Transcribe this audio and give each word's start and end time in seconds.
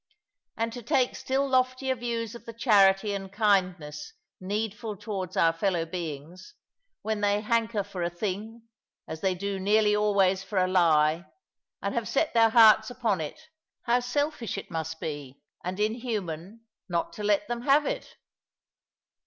And 0.57 0.73
to 0.73 0.81
take 0.81 1.15
still 1.15 1.47
loftier 1.47 1.93
views 1.93 2.33
of 2.33 2.45
the 2.47 2.53
charity 2.53 3.13
and 3.13 3.31
kindness 3.31 4.13
needful 4.39 4.97
towards 4.97 5.37
our 5.37 5.53
fellow 5.53 5.85
beings 5.85 6.55
when 7.03 7.21
they 7.21 7.41
hanker 7.41 7.83
for 7.83 8.01
a 8.01 8.09
thing, 8.09 8.63
as 9.07 9.21
they 9.21 9.35
do 9.35 9.59
nearly 9.59 9.95
always 9.95 10.41
for 10.41 10.57
a 10.57 10.67
lie, 10.67 11.25
and 11.83 11.93
have 11.93 12.07
set 12.09 12.33
their 12.33 12.49
hearts 12.49 12.89
upon 12.89 13.21
it, 13.21 13.39
how 13.83 13.99
selfish 13.99 14.57
it 14.57 14.71
must 14.71 14.99
be, 14.99 15.39
and 15.63 15.79
inhuman, 15.79 16.61
not 16.89 17.13
to 17.13 17.23
let 17.23 17.47
them 17.47 17.61
have 17.61 17.85
it! 17.85 18.15